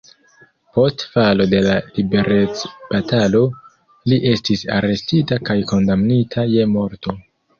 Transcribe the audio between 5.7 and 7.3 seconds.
kondamnita je morto.